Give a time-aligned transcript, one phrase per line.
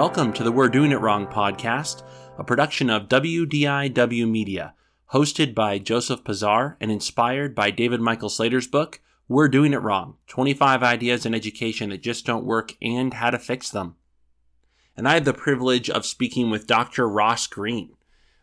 [0.00, 2.04] Welcome to the We're Doing It Wrong podcast,
[2.38, 4.72] a production of WDIW Media,
[5.12, 10.16] hosted by Joseph Pizar and inspired by David Michael Slater's book, We're Doing It Wrong
[10.28, 13.96] 25 Ideas in Education That Just Don't Work and How to Fix Them.
[14.96, 17.06] And I have the privilege of speaking with Dr.
[17.06, 17.92] Ross Greene.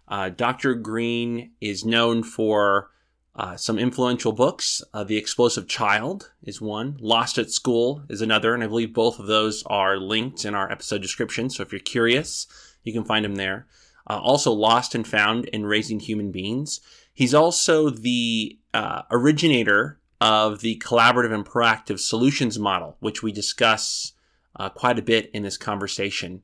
[0.08, 0.76] Uh, Dr.
[0.76, 2.92] Greene is known for
[3.38, 4.84] uh, some influential books.
[4.94, 6.98] Uh, the Explosive Child is one.
[7.00, 8.54] Lost at School is another.
[8.54, 11.50] And I believe both of those are linked in our episode description.
[11.50, 12.48] So if you're curious,
[12.84, 13.68] you can find them there.
[14.10, 16.80] Uh, also, Lost and Found in Raising Human Beings.
[17.14, 24.14] He's also the uh, originator of the collaborative and proactive solutions model, which we discuss
[24.56, 26.42] uh, quite a bit in this conversation.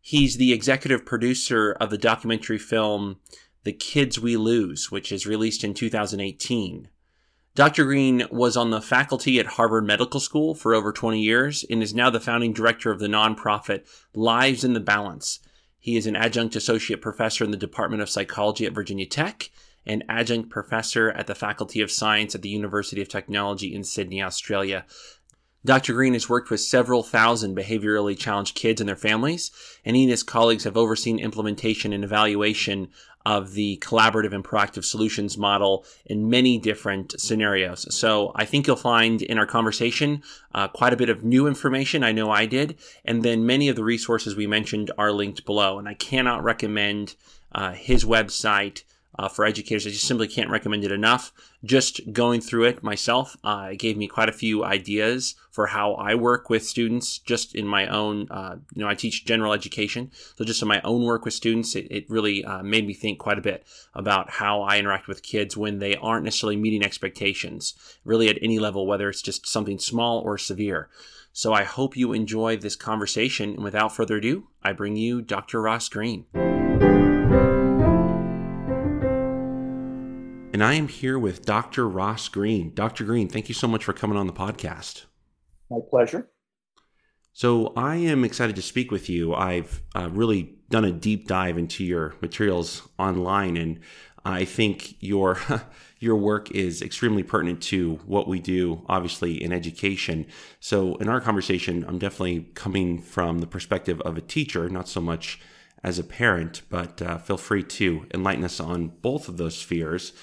[0.00, 3.18] He's the executive producer of the documentary film
[3.66, 6.88] the Kids We Lose, which is released in 2018.
[7.56, 7.84] Dr.
[7.84, 11.92] Greene was on the faculty at Harvard Medical School for over 20 years and is
[11.92, 15.40] now the founding director of the nonprofit Lives in the Balance.
[15.80, 19.50] He is an adjunct associate professor in the Department of Psychology at Virginia Tech
[19.84, 24.22] and adjunct professor at the Faculty of Science at the University of Technology in Sydney,
[24.22, 24.84] Australia.
[25.64, 25.94] Dr.
[25.94, 29.50] Greene has worked with several thousand behaviorally challenged kids and their families,
[29.84, 32.86] and he and his colleagues have overseen implementation and evaluation
[33.26, 37.92] of the collaborative and proactive solutions model in many different scenarios.
[37.92, 40.22] So I think you'll find in our conversation
[40.54, 42.04] uh, quite a bit of new information.
[42.04, 42.78] I know I did.
[43.04, 45.76] And then many of the resources we mentioned are linked below.
[45.76, 47.16] And I cannot recommend
[47.50, 48.84] uh, his website
[49.18, 49.86] uh, for educators.
[49.86, 51.32] I just simply can't recommend it enough.
[51.64, 55.94] Just going through it myself, uh, it gave me quite a few ideas for how
[55.94, 57.18] I work with students.
[57.18, 60.80] Just in my own, uh, you know, I teach general education, so just in my
[60.82, 64.30] own work with students, it, it really uh, made me think quite a bit about
[64.30, 68.86] how I interact with kids when they aren't necessarily meeting expectations, really at any level,
[68.86, 70.88] whether it's just something small or severe.
[71.32, 73.50] So I hope you enjoy this conversation.
[73.50, 75.60] And without further ado, I bring you Dr.
[75.60, 76.24] Ross Greene.
[80.56, 81.86] And I am here with Dr.
[81.86, 82.72] Ross Greene.
[82.72, 83.04] Dr.
[83.04, 85.04] Greene, thank you so much for coming on the podcast.
[85.68, 86.30] My pleasure.
[87.34, 89.34] So, I am excited to speak with you.
[89.34, 93.80] I've uh, really done a deep dive into your materials online, and
[94.24, 95.38] I think your
[96.00, 100.24] your work is extremely pertinent to what we do, obviously in education.
[100.58, 105.02] So, in our conversation, I'm definitely coming from the perspective of a teacher, not so
[105.02, 105.38] much
[105.84, 106.62] as a parent.
[106.70, 110.14] But uh, feel free to enlighten us on both of those spheres.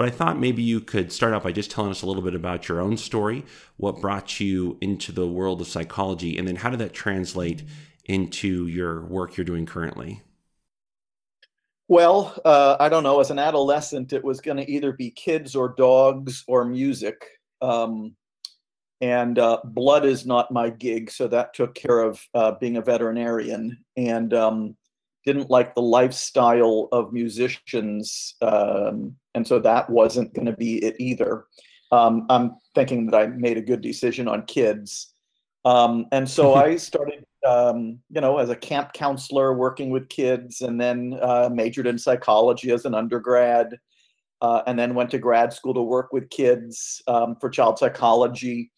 [0.00, 2.34] But I thought maybe you could start out by just telling us a little bit
[2.34, 3.44] about your own story,
[3.76, 7.64] what brought you into the world of psychology, and then how did that translate
[8.06, 10.22] into your work you're doing currently?
[11.86, 13.20] Well, uh, I don't know.
[13.20, 17.22] As an adolescent, it was going to either be kids or dogs or music.
[17.60, 18.16] Um,
[19.02, 22.82] and uh, blood is not my gig, so that took care of uh, being a
[22.82, 23.84] veterinarian.
[23.98, 24.76] And um,
[25.24, 30.96] didn't like the lifestyle of musicians, um, and so that wasn't going to be it
[30.98, 31.44] either.
[31.92, 35.14] Um, I'm thinking that I made a good decision on kids,
[35.64, 40.62] um, and so I started, um, you know, as a camp counselor working with kids,
[40.62, 43.78] and then uh, majored in psychology as an undergrad,
[44.40, 48.70] uh, and then went to grad school to work with kids um, for child psychology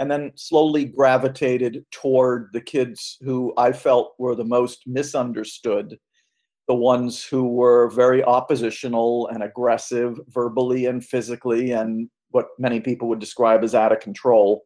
[0.00, 5.98] and then slowly gravitated toward the kids who I felt were the most misunderstood,
[6.68, 13.08] the ones who were very oppositional and aggressive verbally and physically, and what many people
[13.08, 14.62] would describe as out of control.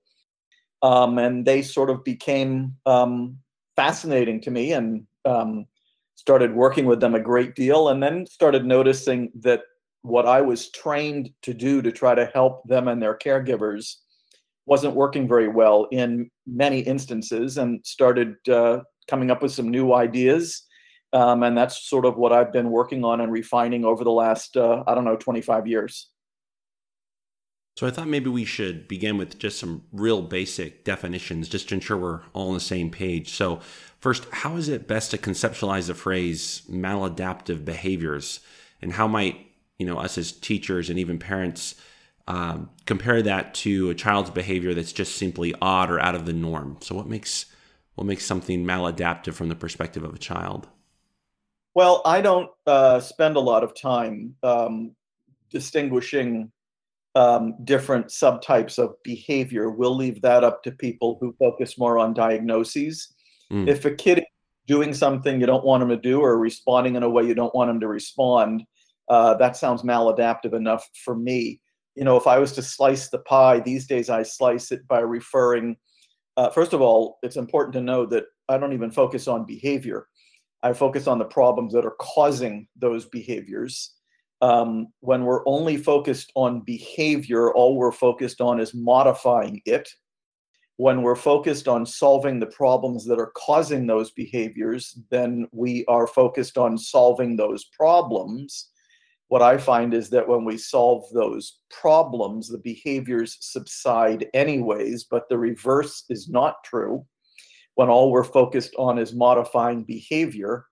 [0.82, 3.38] Um, and they sort of became um,
[3.74, 5.66] fascinating to me and um,
[6.14, 9.62] started working with them a great deal, and then started noticing that
[10.02, 13.96] what I was trained to do to try to help them and their caregivers
[14.66, 19.92] wasn't working very well in many instances and started uh, coming up with some new
[19.92, 20.62] ideas.
[21.12, 24.56] Um, and that's sort of what I've been working on and refining over the last,
[24.56, 26.10] uh, I don't know, 25 years.
[27.76, 31.74] So I thought maybe we should begin with just some real basic definitions just to
[31.74, 33.32] ensure we're all on the same page.
[33.32, 33.60] So,
[34.00, 38.40] first, how is it best to conceptualize the phrase maladaptive behaviors
[38.80, 39.46] and how might,
[39.78, 41.74] you know, us as teachers and even parents
[42.26, 46.32] um, compare that to a child's behavior that's just simply odd or out of the
[46.32, 46.78] norm.
[46.80, 47.46] So, what makes
[47.94, 50.68] what makes something maladaptive from the perspective of a child?
[51.74, 54.94] Well, I don't uh, spend a lot of time um,
[55.50, 56.50] distinguishing
[57.14, 59.70] um, different subtypes of behavior.
[59.70, 63.14] We'll leave that up to people who focus more on diagnoses.
[63.52, 63.68] Mm.
[63.68, 64.24] If a kid is
[64.66, 67.54] doing something you don't want him to do or responding in a way you don't
[67.54, 68.64] want him to respond,
[69.08, 71.60] uh, that sounds maladaptive enough for me
[71.94, 75.00] you know, if I was to slice the pie these days, I slice it by
[75.00, 75.76] referring.
[76.36, 80.08] Uh, first of all, it's important to know that I don't even focus on behavior.
[80.62, 83.94] I focus on the problems that are causing those behaviors.
[84.40, 89.88] Um, when we're only focused on behavior, all we're focused on is modifying it.
[90.76, 96.08] When we're focused on solving the problems that are causing those behaviors, then we are
[96.08, 98.70] focused on solving those problems
[99.34, 105.28] what I find is that when we solve those problems, the behaviors subside anyways, but
[105.28, 107.04] the reverse is not true.
[107.74, 110.66] When all we're focused on is modifying behavior,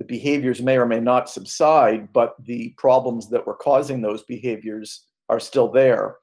[0.00, 5.04] the behaviors may or may not subside, but the problems that were causing those behaviors
[5.28, 6.16] are still there.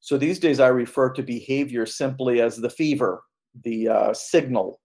[0.00, 3.22] So these days, I refer to behavior simply as the fever,
[3.64, 4.80] the uh, signal,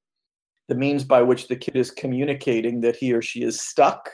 [0.68, 4.10] the means by which the kid is communicating that he or she is stuck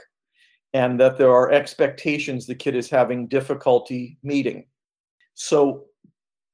[0.76, 4.66] and that there are expectations the kid is having difficulty meeting.
[5.34, 5.86] So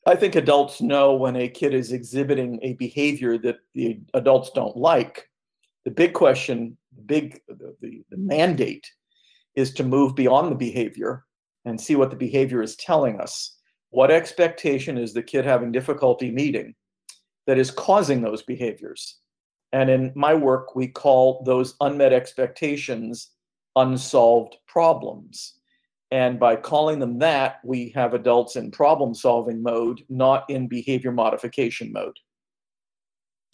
[0.06, 4.77] I think adults know when a kid is exhibiting a behavior that the adults don't
[4.77, 5.27] like.
[5.85, 8.88] The big question, the big the, the, the mandate
[9.56, 11.25] is to move beyond the behavior
[11.65, 13.57] and see what the behavior is telling us.
[13.89, 16.75] What expectation is the kid having difficulty meeting
[17.47, 19.18] that is causing those behaviors?
[19.73, 23.31] And in my work, we call those unmet expectations
[23.75, 25.56] unsolved problems.
[26.12, 31.12] And by calling them that, we have adults in problem solving mode, not in behavior
[31.12, 32.18] modification mode.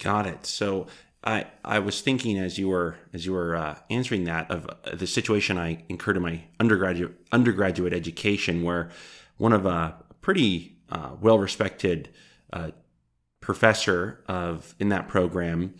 [0.02, 0.46] Got it.
[0.46, 0.88] So
[1.24, 4.96] I I was thinking as you were as you were uh, answering that of uh,
[4.96, 8.90] the situation I incurred in my undergraduate undergraduate education, where
[9.38, 12.10] one of a pretty uh, well respected
[12.54, 12.72] uh,
[13.40, 15.74] professor of in that program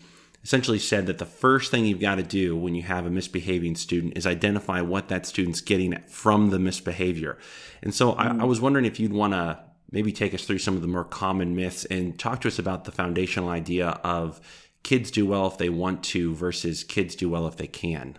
[0.48, 3.74] essentially said that the first thing you've got to do when you have a misbehaving
[3.74, 7.36] student is identify what that student's getting from the misbehavior.
[7.82, 8.18] And so mm.
[8.18, 9.58] I, I was wondering if you'd want to
[9.92, 12.84] maybe take us through some of the more common myths and talk to us about
[12.84, 14.40] the foundational idea of
[14.84, 18.16] kids do well if they want to versus kids do well if they can.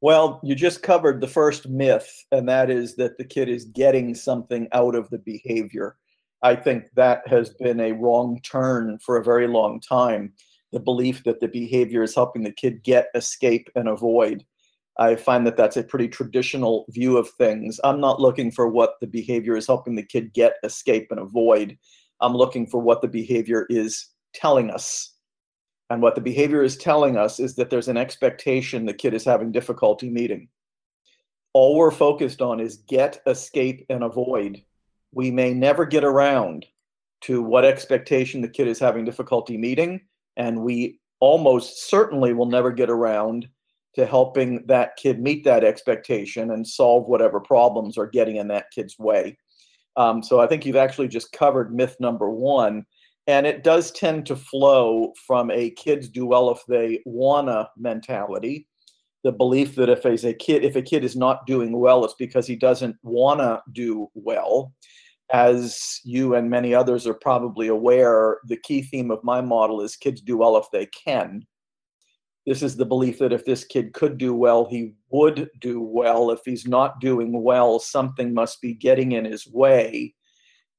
[0.00, 4.12] Well, you just covered the first myth, and that is that the kid is getting
[4.16, 5.98] something out of the behavior.
[6.42, 10.32] I think that has been a wrong turn for a very long time
[10.72, 14.44] the belief that the behavior is helping the kid get, escape, and avoid.
[14.98, 17.78] I find that that's a pretty traditional view of things.
[17.84, 21.78] I'm not looking for what the behavior is helping the kid get, escape, and avoid.
[22.20, 25.14] I'm looking for what the behavior is telling us.
[25.90, 29.24] And what the behavior is telling us is that there's an expectation the kid is
[29.24, 30.48] having difficulty meeting.
[31.54, 34.62] All we're focused on is get, escape, and avoid.
[35.12, 36.66] We may never get around
[37.22, 40.02] to what expectation the kid is having difficulty meeting
[40.38, 43.48] and we almost certainly will never get around
[43.94, 48.70] to helping that kid meet that expectation and solve whatever problems are getting in that
[48.70, 49.36] kid's way.
[49.96, 52.86] Um, so I think you've actually just covered myth number one.
[53.26, 58.68] And it does tend to flow from a kids do well if they wanna mentality.
[59.24, 62.46] The belief that if a kid if a kid is not doing well, it's because
[62.46, 64.72] he doesn't wanna do well
[65.32, 69.96] as you and many others are probably aware, the key theme of my model is
[69.96, 71.46] kids do well if they can.
[72.46, 76.30] This is the belief that if this kid could do well, he would do well.
[76.30, 80.14] If he's not doing well, something must be getting in his way.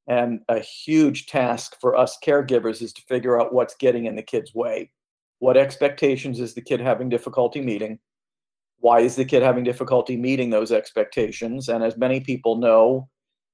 [0.08, 4.24] And a huge task for us caregivers is to figure out what's getting in the
[4.24, 4.92] kid's way.
[5.38, 8.00] What expectations is the kid having difficulty meeting?
[8.80, 11.70] Why is the kid having difficulty meeting those expectations?
[11.70, 13.08] And as many people know,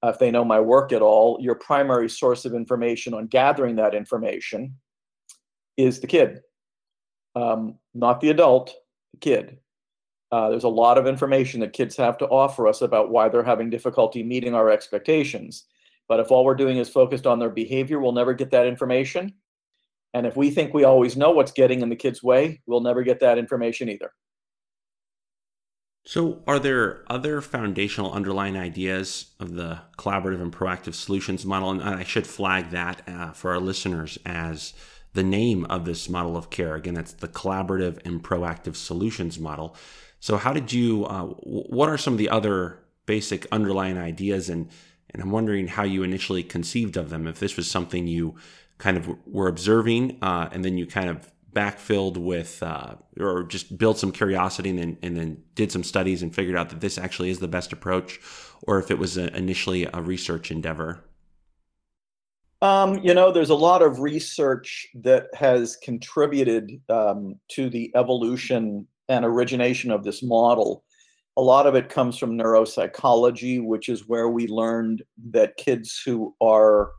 [0.03, 3.95] if they know my work at all, your primary source of information on gathering that
[3.95, 4.75] information
[5.77, 6.41] is the kid,
[7.35, 8.73] um, not the adult,
[9.13, 9.57] the kid.
[10.31, 13.43] Uh, there's a lot of information that kids have to offer us about why they're
[13.43, 15.65] having difficulty meeting our expectations.
[16.07, 19.33] But if all we're doing is focused on their behavior, we'll never get that information.
[20.13, 23.03] And if we think we always know what's getting in the kid's way, we'll never
[23.03, 24.11] get that information either.
[26.07, 31.71] So, are there other foundational underlying ideas of the collaborative and proactive solutions model?
[31.71, 34.75] And I should flag that uh, for our listeners as
[35.13, 36.75] the name of this model of care.
[36.75, 39.75] Again, that's the collaborative and proactive solutions model.
[40.19, 41.05] So, how did you?
[41.05, 44.47] Uh, what are some of the other basic underlying ideas?
[44.47, 44.69] And
[45.09, 47.25] and I'm wondering how you initially conceived of them.
[47.25, 48.35] If this was something you
[48.77, 53.77] kind of were observing, uh, and then you kind of backfilled with uh, or just
[53.77, 56.97] built some curiosity and then, and then did some studies and figured out that this
[56.97, 58.19] actually is the best approach
[58.63, 61.03] or if it was a, initially a research endeavor?
[62.61, 68.87] Um, you know there's a lot of research that has contributed um, to the evolution
[69.07, 70.83] and origination of this model.
[71.37, 76.35] A lot of it comes from neuropsychology which is where we learned that kids who
[76.41, 76.91] are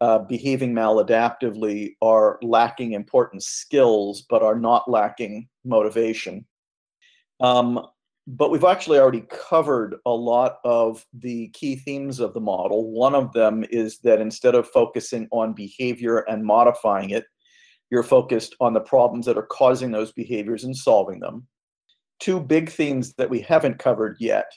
[0.00, 6.44] uh, behaving maladaptively are lacking important skills but are not lacking motivation.
[7.40, 7.86] Um,
[8.26, 12.90] but we've actually already covered a lot of the key themes of the model.
[12.90, 17.24] One of them is that instead of focusing on behavior and modifying it,
[17.90, 21.46] you're focused on the problems that are causing those behaviors and solving them.
[22.20, 24.52] Two big themes that we haven't covered yet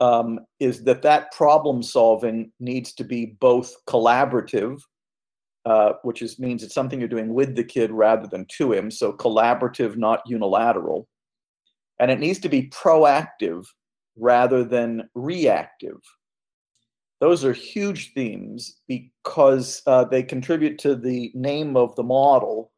[0.00, 4.80] um, is that that problem solving needs to be both collaborative,
[5.64, 8.90] uh, which is means it's something you're doing with the kid rather than to him.
[8.90, 11.08] So collaborative, not unilateral,
[12.00, 13.66] and it needs to be proactive
[14.16, 16.00] rather than reactive.
[17.20, 22.72] Those are huge themes because uh, they contribute to the name of the model,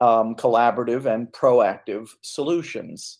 [0.00, 3.18] um, collaborative and proactive solutions.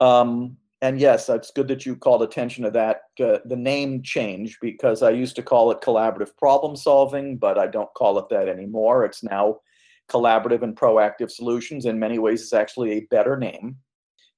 [0.00, 3.02] Um, and yes, it's good that you called attention to that.
[3.22, 7.66] Uh, the name change because I used to call it collaborative problem solving, but I
[7.66, 9.04] don't call it that anymore.
[9.04, 9.58] It's now
[10.08, 11.84] collaborative and proactive solutions.
[11.84, 13.76] In many ways, it's actually a better name.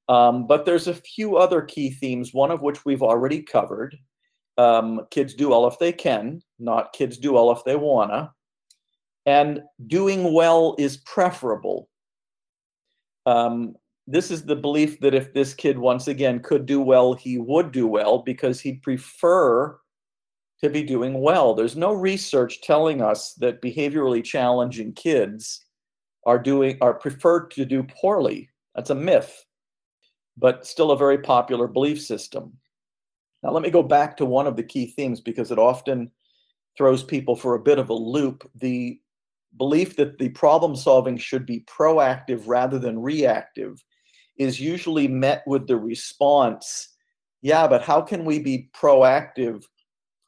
[0.08, 3.96] Um, but there's a few other key themes, one of which we've already covered.
[4.58, 8.32] Um, kids do well if they can, not kids do well if they wanna.
[9.25, 11.88] And doing well is preferable.
[13.25, 17.38] Um, this is the belief that if this kid once again could do well, he
[17.38, 19.78] would do well because he'd prefer
[20.62, 21.54] to be doing well.
[21.54, 25.64] There's no research telling us that behaviorally challenging kids
[26.25, 28.49] are doing are preferred to do poorly.
[28.75, 29.44] That's a myth,
[30.37, 32.52] but still a very popular belief system.
[33.42, 36.11] Now let me go back to one of the key themes because it often
[36.76, 38.49] throws people for a bit of a loop.
[38.54, 39.00] The
[39.59, 43.82] belief that the problem solving should be proactive rather than reactive
[44.36, 46.92] is usually met with the response
[47.42, 49.64] yeah, but how can we be proactive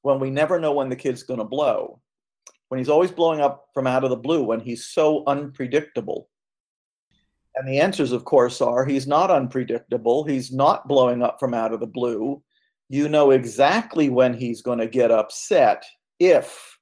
[0.03, 2.01] when we never know when the kid's going to blow?
[2.69, 6.29] When he's always blowing up from out of the blue, when he's so unpredictable.
[7.55, 10.25] And the answers, of course, are he's not unpredictable.
[10.25, 12.43] He's not blowing up from out of the blue.
[12.89, 15.85] You know exactly when he's going to get upset
[16.19, 16.77] if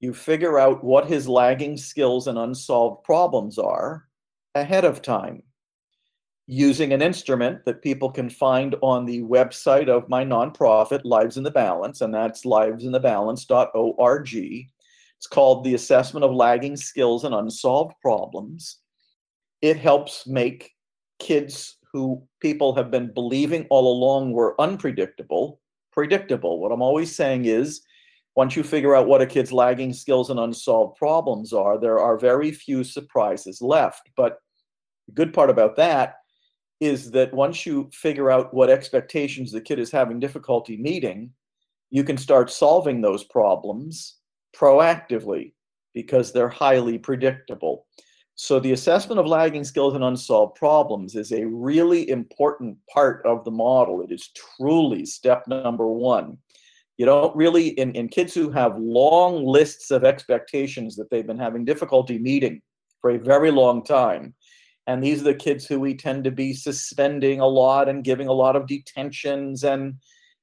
[0.00, 4.04] you figure out what his lagging skills and unsolved problems are
[4.56, 5.44] ahead of time
[6.46, 11.42] using an instrument that people can find on the website of my nonprofit, Lives in
[11.42, 14.34] the Balance, and that's livesinthebalance.org.
[14.34, 18.78] It's called the Assessment of Lagging Skills and Unsolved Problems.
[19.62, 20.72] It helps make
[21.18, 25.60] kids who people have been believing all along were unpredictable
[25.94, 26.58] predictable.
[26.58, 27.80] What I'm always saying is,
[28.36, 32.18] once you figure out what a kid's lagging skills and unsolved problems are, there are
[32.18, 34.10] very few surprises left.
[34.16, 34.38] But
[35.06, 36.16] the good part about that
[36.80, 41.30] is that once you figure out what expectations the kid is having difficulty meeting,
[41.90, 44.16] you can start solving those problems
[44.54, 45.52] proactively
[45.94, 47.86] because they're highly predictable.
[48.36, 53.44] So, the assessment of lagging skills and unsolved problems is a really important part of
[53.44, 54.02] the model.
[54.02, 56.38] It is truly step number one.
[56.96, 61.38] You don't really, in, in kids who have long lists of expectations that they've been
[61.38, 62.60] having difficulty meeting
[63.00, 64.34] for a very long time,
[64.86, 68.28] and these are the kids who we tend to be suspending a lot and giving
[68.28, 69.94] a lot of detentions and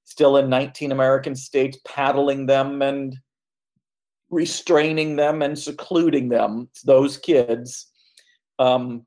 [0.06, 3.16] still in 19 American states paddling them and
[4.30, 6.70] restraining them and secluding them.
[6.86, 7.88] Those kids.
[8.58, 9.06] Um,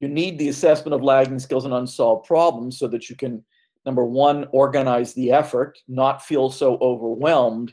[0.00, 3.42] you need the assessment of lagging skills and unsolved problems so that you can,
[3.86, 7.72] number one, organize the effort, not feel so overwhelmed.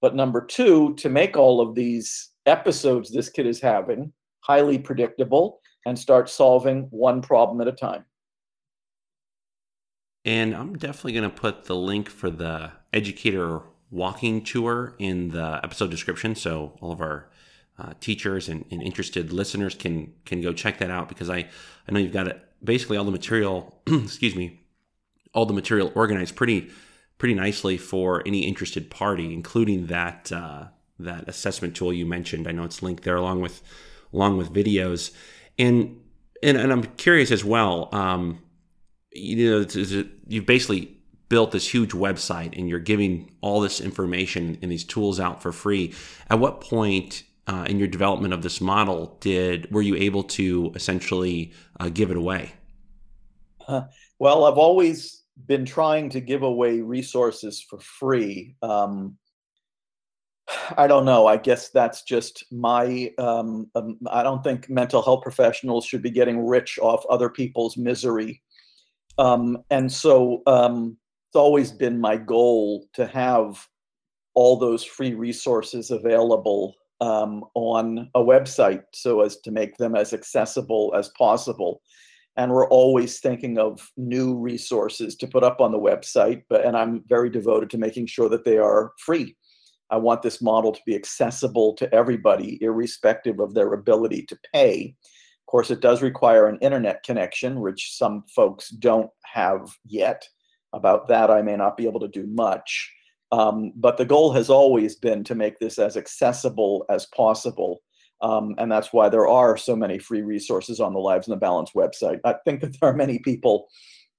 [0.00, 5.60] But number two, to make all of these episodes this kid is having highly predictable
[5.86, 8.04] and start solving one problem at a time.
[10.24, 13.60] And I'm definitely going to put the link for the educator
[13.90, 17.28] walking tour in the episode description, so all of our
[17.78, 21.48] uh, teachers and, and, interested listeners can can go check that out because I
[21.88, 23.80] I know you've got it, basically all the material.
[23.86, 24.60] excuse me,
[25.32, 26.70] all the material organized pretty
[27.18, 30.66] pretty nicely for any interested party, including that uh,
[30.98, 32.46] that assessment tool you mentioned.
[32.46, 33.62] I know it's linked there along with
[34.12, 35.12] along with videos.
[35.58, 36.00] And
[36.42, 37.88] and, and I'm curious as well.
[37.92, 38.42] Um,
[39.12, 39.66] you know,
[40.26, 40.96] you've basically
[41.28, 45.52] built this huge website, and you're giving all this information and these tools out for
[45.52, 45.94] free.
[46.28, 50.72] At what point uh, in your development of this model did were you able to
[50.74, 52.52] essentially uh, give it away?
[53.66, 53.82] Uh,
[54.18, 58.56] well, I've always been trying to give away resources for free.
[58.62, 59.16] Um,
[60.76, 61.26] I don't know.
[61.26, 63.12] I guess that's just my.
[63.18, 67.76] Um, um, I don't think mental health professionals should be getting rich off other people's
[67.76, 68.42] misery.
[69.18, 70.96] Um, and so um,
[71.28, 73.66] it's always been my goal to have
[74.34, 80.12] all those free resources available um, on a website so as to make them as
[80.12, 81.80] accessible as possible.
[82.36, 86.76] And we're always thinking of new resources to put up on the website, but and
[86.76, 89.36] I'm very devoted to making sure that they are free.
[89.90, 94.94] I want this model to be accessible to everybody, irrespective of their ability to pay.
[95.42, 100.26] Of course, it does require an internet connection, which some folks don't have yet.
[100.72, 102.92] About that, I may not be able to do much.
[103.30, 107.80] Um, but the goal has always been to make this as accessible as possible.
[108.20, 111.36] Um, and that's why there are so many free resources on the Lives in the
[111.36, 112.20] Balance website.
[112.24, 113.68] I think that there are many people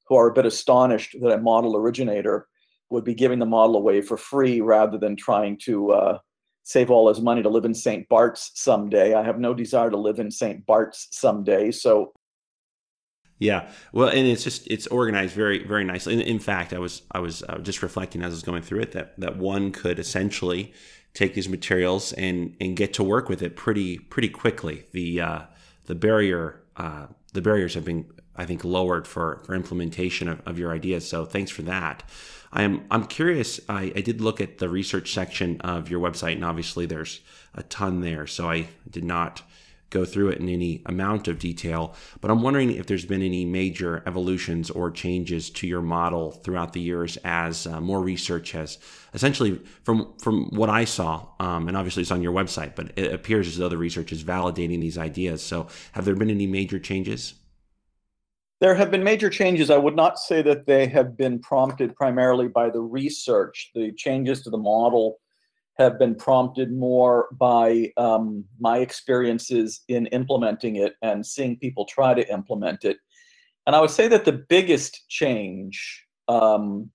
[0.07, 2.47] who are a bit astonished that a model originator
[2.89, 6.17] would be giving the model away for free rather than trying to uh,
[6.63, 8.07] save all his money to live in St.
[8.09, 9.13] Bart's someday.
[9.13, 10.65] I have no desire to live in St.
[10.65, 11.71] Bart's someday.
[11.71, 12.11] So
[13.37, 16.13] yeah, well, and it's just it's organized very very nicely.
[16.13, 18.81] In, in fact, I was I was uh, just reflecting as I was going through
[18.81, 20.73] it that that one could essentially
[21.13, 24.85] take these materials and and get to work with it pretty pretty quickly.
[24.93, 25.41] The uh,
[25.85, 28.05] the barrier uh, the barriers have been
[28.37, 31.07] I think lowered for for implementation of, of your ideas.
[31.07, 32.03] So thanks for that.
[32.51, 33.59] I'm I'm curious.
[33.67, 37.21] I, I did look at the research section of your website, and obviously there's
[37.53, 38.27] a ton there.
[38.27, 39.41] So I did not
[39.89, 43.45] go through it in any amount of detail, but I'm wondering if there's been any
[43.45, 48.77] major evolutions or changes to your model throughout the years as uh, more research has
[49.13, 53.13] essentially, from from what I saw, um, and obviously it's on your website, but it
[53.13, 55.41] appears as though the research is validating these ideas.
[55.41, 57.35] So, have there been any major changes?
[58.65, 59.69] There have been major changes.
[59.69, 63.69] I would not say that they have been prompted primarily by the research.
[63.75, 65.19] The changes to the model
[65.77, 72.15] have been prompted more by um, my experiences in implementing it and seeing people try
[72.15, 72.97] to implement it.
[73.67, 76.89] And I would say that the biggest change, um,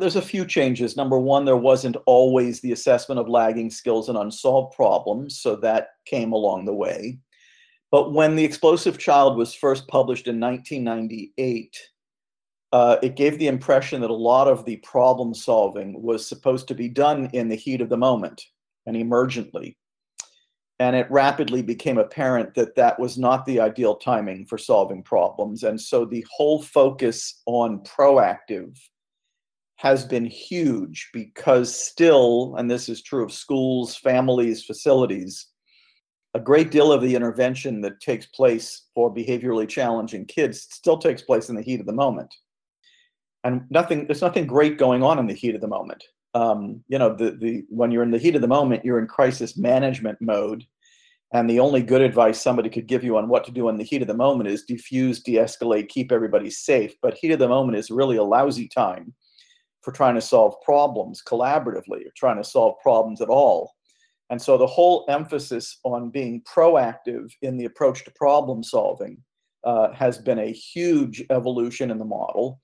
[0.00, 0.96] there's a few changes.
[0.96, 5.90] Number one, there wasn't always the assessment of lagging skills and unsolved problems, so that
[6.06, 7.20] came along the way.
[7.92, 11.76] But when The Explosive Child was first published in 1998,
[12.72, 16.74] uh, it gave the impression that a lot of the problem solving was supposed to
[16.74, 18.42] be done in the heat of the moment
[18.86, 19.76] and emergently.
[20.78, 25.62] And it rapidly became apparent that that was not the ideal timing for solving problems.
[25.62, 28.74] And so the whole focus on proactive
[29.76, 35.51] has been huge because still, and this is true of schools, families, facilities,
[36.34, 41.22] a great deal of the intervention that takes place for behaviorally challenging kids still takes
[41.22, 42.34] place in the heat of the moment.
[43.44, 46.04] And nothing there's nothing great going on in the heat of the moment.
[46.34, 49.06] Um, you know the the when you're in the heat of the moment you're in
[49.06, 50.64] crisis management mode
[51.34, 53.84] and the only good advice somebody could give you on what to do in the
[53.84, 56.94] heat of the moment is diffuse de-escalate keep everybody safe.
[57.02, 59.12] But heat of the moment is really a lousy time
[59.82, 63.72] for trying to solve problems collaboratively or trying to solve problems at all
[64.30, 69.18] and so the whole emphasis on being proactive in the approach to problem solving
[69.64, 72.60] uh, has been a huge evolution in the model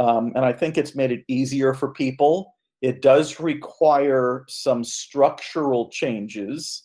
[0.00, 2.54] um, and I think it's made it easier for people.
[2.80, 6.84] It does require some structural changes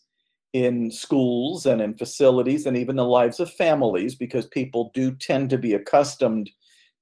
[0.52, 5.50] in schools and in facilities and even the lives of families because people do tend
[5.50, 6.50] to be accustomed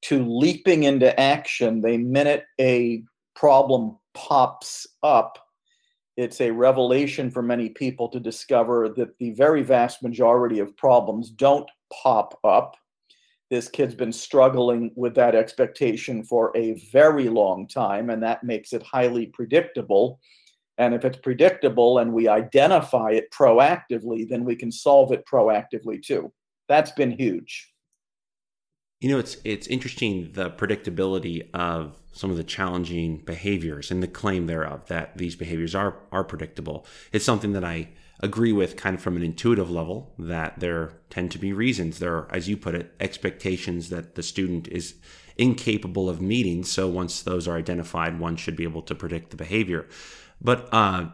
[0.03, 3.01] to leaping into action the minute a
[3.36, 5.42] problem pops up.
[6.15, 11.30] It's a revelation for many people to discover that the very vast majority of problems
[11.30, 12.76] don't pop up
[13.54, 18.73] this kid's been struggling with that expectation for a very long time, and that makes
[18.73, 20.19] it highly predictable.
[20.80, 26.02] And if it's predictable and we identify it proactively, then we can solve it proactively
[26.02, 26.34] too.
[26.67, 27.72] That's been huge.
[29.03, 34.07] You know, it's it's interesting the predictability of some of the challenging behaviors and the
[34.07, 36.85] claim thereof that these behaviors are are predictable.
[37.11, 37.89] It's something that I
[38.21, 41.99] agree with kind of from an intuitive level that there tend to be reasons.
[41.99, 44.95] There are, as you put it, expectations that the student is
[45.37, 46.63] incapable of meeting.
[46.63, 49.85] So once those are identified, one should be able to predict the behavior.
[50.39, 51.07] But uh,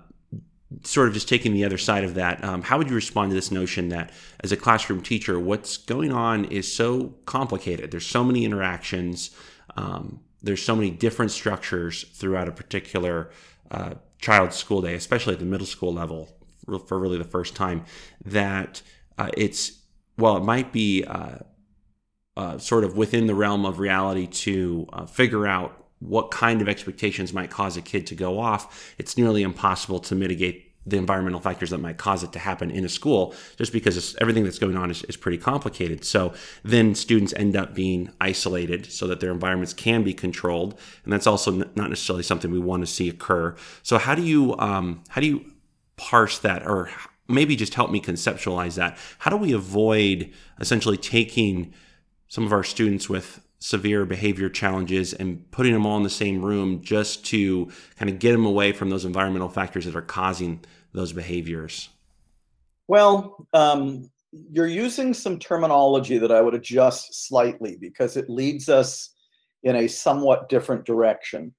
[0.84, 3.36] sort of just taking the other side of that, um, how would you respond to
[3.36, 7.92] this notion that as a classroom teacher, what's going on is so complicated?
[7.92, 9.32] There's so many interactions.
[9.76, 13.32] Um, there's so many different structures throughout a particular
[13.72, 16.30] uh, child's school day, especially at the middle school level
[16.88, 17.84] for really the first time
[18.24, 18.82] that
[19.18, 19.80] uh, it's
[20.18, 21.38] well it might be uh,
[22.38, 26.70] uh, sort of within the realm of reality to uh, figure out what kind of
[26.70, 28.94] expectations might cause a kid to go off.
[28.98, 32.86] It's nearly impossible to mitigate the environmental factors that might cause it to happen in
[32.86, 36.04] a school just because everything that's going on is, is pretty complicated.
[36.04, 36.34] So
[36.64, 40.80] then students end up being isolated so that their environments can be controlled.
[41.04, 43.56] And that's also not necessarily something we want to see occur.
[43.84, 45.52] So how do you um, how do you
[45.98, 46.66] parse that?
[46.66, 46.90] Or
[47.28, 48.98] maybe just help me conceptualize that.
[49.20, 51.74] How do we avoid essentially taking
[52.28, 56.44] some of our students with severe behavior challenges and putting them all in the same
[56.44, 60.62] room just to kind of get them away from those environmental factors that are causing
[60.94, 61.90] those behaviors?
[62.88, 69.12] Well, um, you're using some terminology that I would adjust slightly because it leads us
[69.64, 71.54] in a somewhat different direction.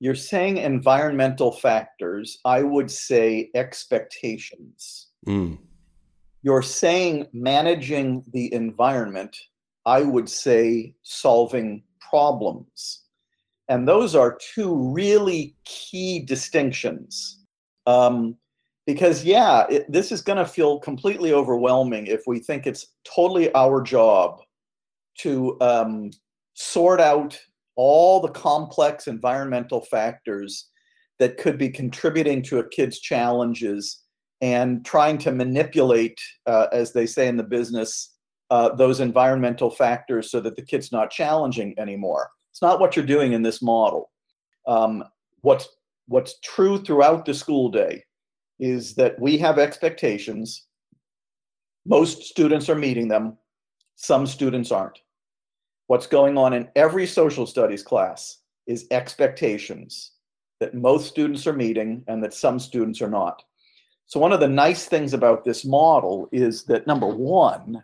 [0.00, 5.08] You're saying environmental factors, I would say expectations.
[5.26, 5.58] Mm.
[6.42, 9.36] You're saying managing the environment,
[9.86, 13.04] I would say solving problems.
[13.68, 17.40] And those are two really key distinctions.
[17.86, 18.36] Um,
[18.86, 23.52] because, yeah, it, this is going to feel completely overwhelming if we think it's totally
[23.54, 24.40] our job
[25.18, 26.10] to um,
[26.54, 27.38] sort out
[27.76, 30.68] all the complex environmental factors
[31.18, 34.02] that could be contributing to a kid's challenges
[34.40, 38.15] and trying to manipulate, uh, as they say in the business,
[38.50, 42.30] uh, those environmental factors so that the kid's not challenging anymore.
[42.52, 44.10] It's not what you're doing in this model.
[44.66, 45.04] Um,
[45.42, 45.68] what's
[46.08, 48.04] what's true throughout the school day
[48.58, 50.66] is that we have expectations.
[51.84, 53.36] Most students are meeting them.
[53.96, 54.98] Some students aren't.
[55.88, 60.12] What's going on in every social studies class is expectations
[60.60, 63.42] that most students are meeting and that some students are not.
[64.06, 67.82] So, one of the nice things about this model is that number one,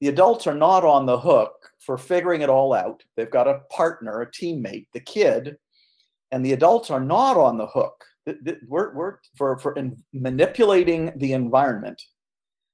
[0.00, 3.02] the adults are not on the hook for figuring it all out.
[3.16, 5.56] They've got a partner, a teammate, the kid,
[6.30, 8.04] and the adults are not on the hook.
[8.66, 9.76] We're, we're for, for
[10.12, 12.00] manipulating the environment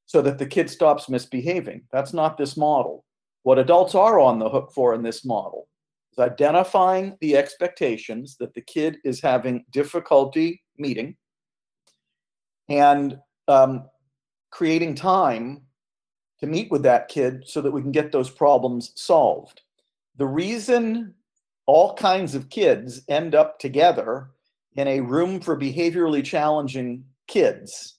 [0.06, 1.82] so that the kid stops misbehaving.
[1.92, 3.04] That's not this model.
[3.42, 5.68] What adults are on the hook for in this model
[6.12, 11.16] is identifying the expectations that the kid is having difficulty meeting
[12.68, 13.84] and um,
[14.50, 15.62] creating time
[16.40, 19.62] to meet with that kid so that we can get those problems solved.
[20.16, 21.14] The reason
[21.66, 24.30] all kinds of kids end up together
[24.76, 27.96] in a room for behaviorally challenging kids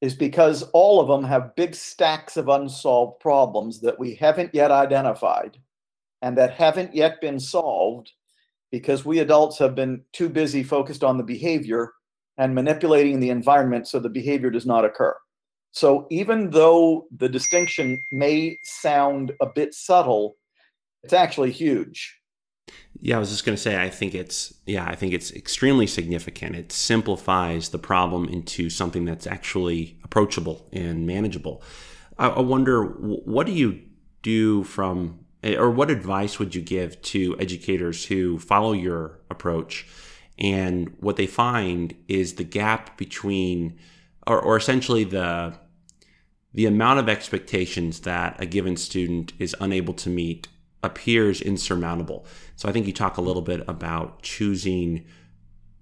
[0.00, 4.70] is because all of them have big stacks of unsolved problems that we haven't yet
[4.70, 5.56] identified
[6.22, 8.12] and that haven't yet been solved
[8.72, 11.92] because we adults have been too busy focused on the behavior
[12.38, 15.14] and manipulating the environment so the behavior does not occur.
[15.72, 20.36] So even though the distinction may sound a bit subtle,
[21.02, 22.18] it's actually huge.
[23.00, 25.86] Yeah, I was just going to say, I think it's, yeah, I think it's extremely
[25.86, 26.54] significant.
[26.54, 31.62] It simplifies the problem into something that's actually approachable and manageable.
[32.18, 33.80] I, I wonder, what do you
[34.22, 39.88] do from, or what advice would you give to educators who follow your approach?
[40.38, 43.78] And what they find is the gap between,
[44.26, 45.58] or, or essentially the
[46.54, 50.48] the amount of expectations that a given student is unable to meet
[50.82, 52.26] appears insurmountable.
[52.56, 55.06] So I think you talk a little bit about choosing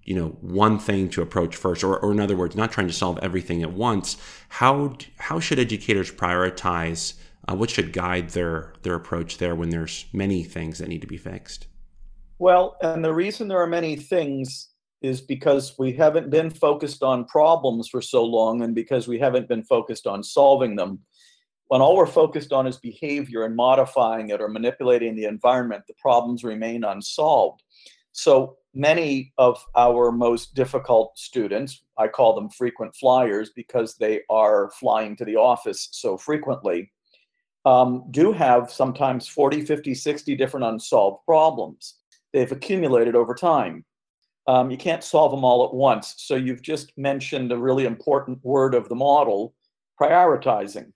[0.05, 2.93] you know one thing to approach first or, or in other words not trying to
[2.93, 4.17] solve everything at once
[4.49, 7.15] how how should educators prioritize
[7.49, 11.07] uh, what should guide their their approach there when there's many things that need to
[11.07, 11.67] be fixed
[12.39, 14.70] well and the reason there are many things
[15.03, 19.49] is because we haven't been focused on problems for so long and because we haven't
[19.49, 21.01] been focused on solving them.
[21.69, 25.95] When all we're focused on is behavior and modifying it or manipulating the environment, the
[26.01, 27.63] problems remain unsolved.
[28.13, 34.71] So many of our most difficult students, I call them frequent flyers because they are
[34.79, 36.91] flying to the office so frequently,
[37.65, 41.97] um, do have sometimes 40, 50, 60 different unsolved problems.
[42.33, 43.85] They've accumulated over time.
[44.47, 46.15] Um, you can't solve them all at once.
[46.19, 49.55] So you've just mentioned a really important word of the model
[50.01, 50.93] prioritizing.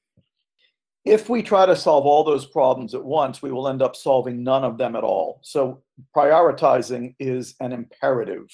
[1.05, 4.43] If we try to solve all those problems at once, we will end up solving
[4.43, 5.41] none of them at all.
[5.43, 5.83] So
[6.17, 8.47] prioritizing is an imperative.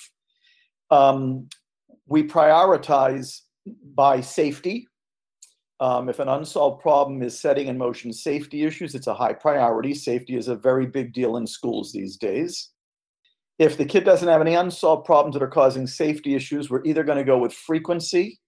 [0.90, 1.48] Um,
[2.06, 3.42] we prioritize
[3.94, 4.88] by safety.
[5.78, 9.94] Um, if an unsolved problem is setting in motion safety issues, it's a high priority.
[9.94, 12.70] Safety is a very big deal in schools these days.
[13.60, 17.04] If the kid doesn't have any unsolved problems that are causing safety issues, we're either
[17.04, 18.40] going to go with frequency,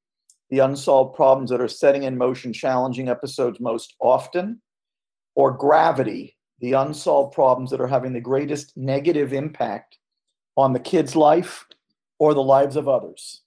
[0.48, 4.62] the unsolved problems that are setting in motion challenging episodes most often,
[5.35, 9.98] or gravity, the unsolved problems that are having the greatest negative impact
[10.57, 11.66] on the kid's life
[12.18, 13.42] or the lives of others.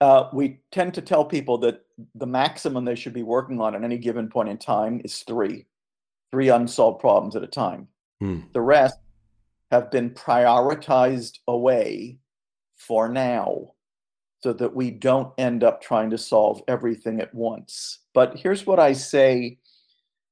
[0.00, 1.82] Uh, we tend to tell people that
[2.14, 5.66] the maximum they should be working on at any given point in time is three,
[6.30, 7.88] three unsolved problems at a time.
[8.20, 8.40] Hmm.
[8.54, 8.96] The rest
[9.70, 12.18] have been prioritized away
[12.76, 13.72] for now
[14.40, 18.00] so that we don't end up trying to solve everything at once.
[18.14, 19.58] But here's what I say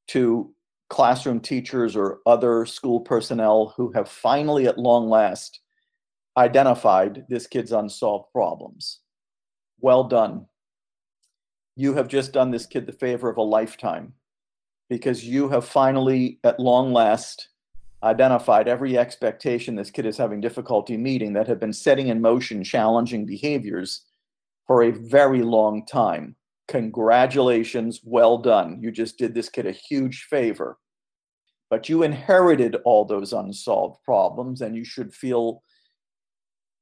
[0.09, 0.53] to
[0.88, 5.61] classroom teachers or other school personnel who have finally, at long last,
[6.37, 9.01] identified this kid's unsolved problems.
[9.81, 10.46] Well done.
[11.75, 14.14] You have just done this kid the favor of a lifetime
[14.88, 17.49] because you have finally, at long last,
[18.02, 22.62] identified every expectation this kid is having difficulty meeting that have been setting in motion
[22.62, 24.04] challenging behaviors
[24.66, 26.37] for a very long time.
[26.68, 28.78] Congratulations, well done.
[28.80, 30.78] You just did this kid a huge favor.
[31.70, 35.62] But you inherited all those unsolved problems, and you should feel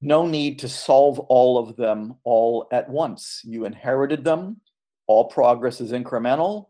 [0.01, 3.41] no need to solve all of them all at once.
[3.45, 4.61] You inherited them.
[5.07, 6.69] All progress is incremental.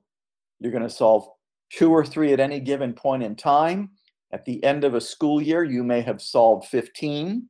[0.61, 1.29] You're going to solve
[1.71, 3.91] two or three at any given point in time.
[4.35, 7.49] At the end of a school year, you may have solved 15.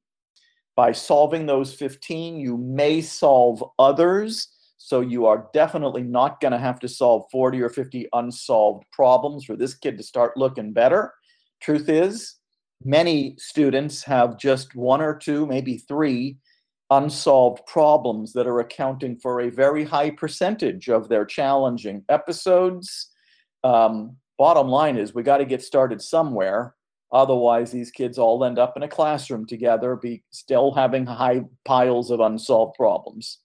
[0.77, 4.49] By solving those 15, you may solve others.
[4.77, 9.47] So you are definitely not going to have to solve 40 or 50 unsolved problems
[9.47, 11.14] for this kid to start looking better.
[11.62, 12.35] Truth is,
[12.85, 16.37] many students have just one or two, maybe three
[16.90, 23.11] unsolved problems that are accounting for a very high percentage of their challenging episodes.
[23.62, 26.75] Um, bottom line is we got to get started somewhere.
[27.12, 32.11] Otherwise these kids all end up in a classroom together be still having high piles
[32.11, 33.38] of unsolved problems.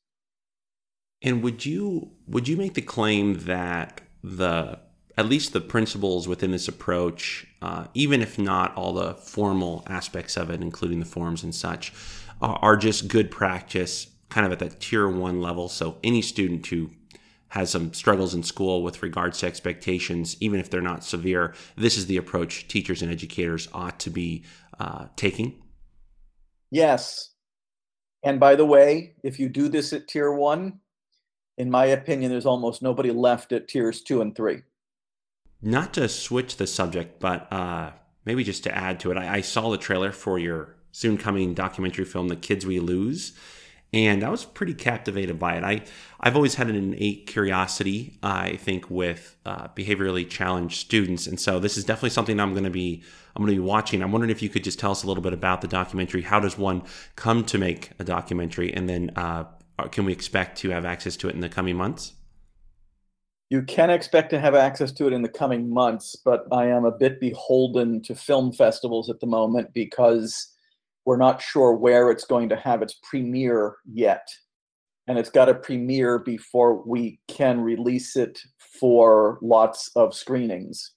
[1.22, 4.80] And would you would you make the claim that the
[5.18, 10.38] at least the principles within this approach uh, even if not all the formal aspects
[10.38, 11.94] of it including the forms and such
[12.42, 15.68] are, are just good practice kind of at that tier one level?
[15.70, 16.92] So any student who
[17.50, 21.98] has some struggles in school with regards to expectations, even if they're not severe, this
[21.98, 24.44] is the approach teachers and educators ought to be
[24.80, 25.62] uh, taking?
[26.72, 27.32] Yes.
[28.24, 30.80] And by the way, if you do this at tier one,
[31.58, 34.62] in my opinion, there's almost nobody left at tiers two and three.
[35.62, 37.92] Not to switch the subject, but uh,
[38.26, 41.54] maybe just to add to it, I, I saw the trailer for your soon coming
[41.54, 43.38] documentary film, The Kids We Lose
[43.92, 45.64] and I was pretty captivated by it.
[45.64, 45.82] I
[46.20, 51.60] I've always had an innate curiosity, I think, with uh, behaviorally challenged students, and so
[51.60, 53.04] this is definitely something I'm going to be
[53.36, 54.04] I'm going to be watching.
[54.04, 56.22] I'm wondering if you could just tell us a little bit about the documentary.
[56.22, 56.84] How does one
[57.16, 59.46] come to make a documentary, and then uh,
[59.92, 62.14] can we expect to have access to it in the coming months?
[63.50, 66.86] You can expect to have access to it in the coming months, but I am
[66.86, 70.54] a bit beholden to film festivals at the moment because
[71.10, 74.28] we're not sure where it's going to have its premiere yet.
[75.08, 78.40] And it's got a premiere before we can release it
[78.80, 80.92] for lots of screenings.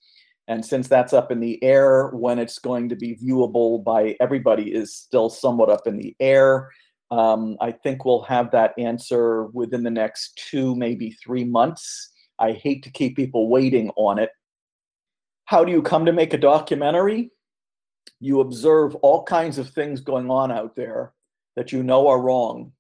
[0.49, 4.75] And since that's up in the air, when it's going to be viewable by everybody
[4.75, 6.69] is still somewhat up in the air.
[7.11, 12.11] Um, I think we'll have that answer within the next two, maybe three months.
[12.39, 14.29] I hate to keep people waiting on it.
[15.47, 17.31] How do you come to make a documentary?
[18.21, 21.13] You observe all kinds of things going on out there
[21.57, 22.73] that you know are wrong.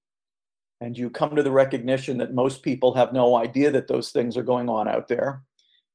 [0.80, 4.36] And you come to the recognition that most people have no idea that those things
[4.36, 5.42] are going on out there,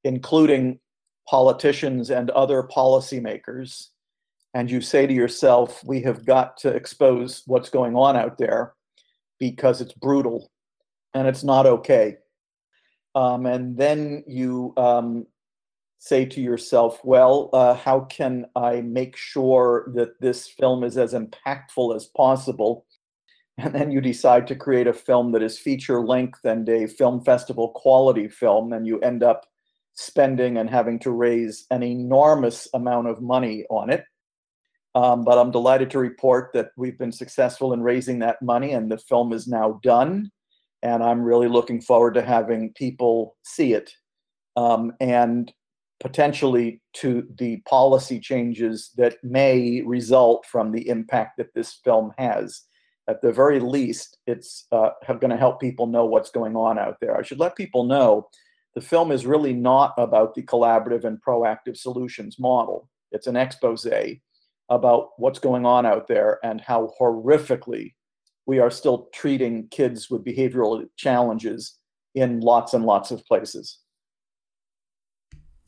[0.04, 0.80] including
[1.28, 3.88] politicians and other policymakers.
[4.54, 8.74] And you say to yourself, we have got to expose what's going on out there
[9.40, 10.52] because it's brutal
[11.14, 12.18] and it's not okay.
[13.16, 15.26] Um, and then you um,
[16.00, 21.14] say to yourself, well, uh, how can I make sure that this film is as
[21.14, 22.86] impactful as possible?
[23.58, 27.24] And then you decide to create a film that is feature length and a film
[27.24, 29.48] festival quality film, and you end up
[29.96, 34.04] spending and having to raise an enormous amount of money on it.
[34.94, 38.92] Um, but I'm delighted to report that we've been successful in raising that money, and
[38.92, 40.32] the film is now done.
[40.84, 43.92] And I'm really looking forward to having people see it.
[44.56, 45.52] Um, and
[46.00, 52.62] potentially to the policy changes that may result from the impact that this film has.
[53.10, 56.98] At the very least, it's uh, going to help people know what's going on out
[57.00, 57.18] there.
[57.18, 58.28] I should let people know
[58.76, 62.90] the film is really not about the collaborative and proactive solutions model.
[63.12, 63.88] It's an expose
[64.70, 67.94] about what's going on out there and how horrifically
[68.46, 71.80] we are still treating kids with behavioral challenges
[72.16, 73.80] in lots and lots of places.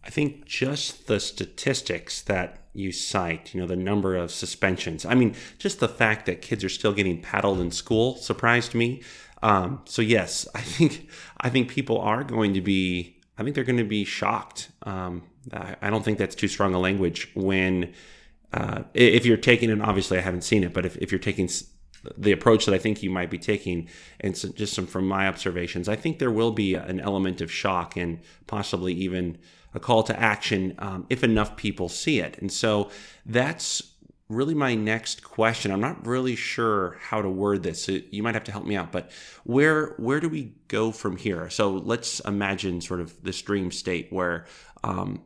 [0.03, 5.05] I think just the statistics that you cite, you know, the number of suspensions.
[5.05, 9.03] I mean, just the fact that kids are still getting paddled in school surprised me.
[9.41, 11.09] Um, so yes, I think
[11.39, 13.17] I think people are going to be.
[13.37, 14.69] I think they're going to be shocked.
[14.83, 17.93] Um, I, I, don't think that's too strong a language when
[18.51, 21.47] uh, if you're taking and obviously I haven't seen it, but if, if you're taking
[22.17, 25.27] the approach that I think you might be taking, and so just some from my
[25.27, 29.37] observations, I think there will be an element of shock and possibly even
[29.73, 32.37] a call to action um, if enough people see it.
[32.39, 32.89] And so
[33.25, 33.83] that's
[34.29, 35.71] really my next question.
[35.71, 37.83] I'm not really sure how to word this.
[37.83, 38.91] So you might have to help me out.
[38.91, 39.11] But
[39.43, 41.49] where where do we go from here?
[41.49, 44.45] So let's imagine sort of this dream state where
[44.83, 45.23] um,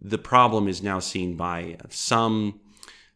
[0.00, 2.60] the problem is now seen by some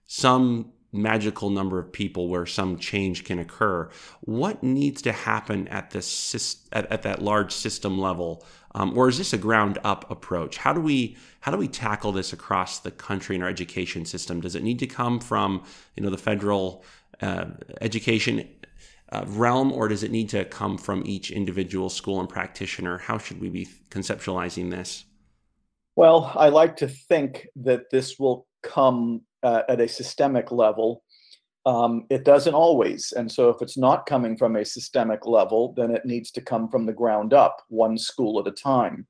[0.07, 3.91] some magical number of people where some change can occur.
[4.21, 9.19] What needs to happen at this at, at that large system level, um, or is
[9.19, 10.57] this a ground up approach?
[10.57, 14.41] How do we how do we tackle this across the country in our education system?
[14.41, 15.65] Does it need to come from
[15.97, 16.85] you know the federal
[17.21, 17.47] uh,
[17.81, 18.49] education
[19.11, 22.99] uh, realm, or does it need to come from each individual school and practitioner?
[22.99, 25.05] How should we be conceptualizing this?
[25.97, 31.05] Well, I like to think that this will come uh, at a systemic level.
[31.67, 33.13] Um, it doesn't always.
[33.17, 36.69] And so, if it's not coming from a systemic level, then it needs to come
[36.69, 39.07] from the ground up, one school at a time.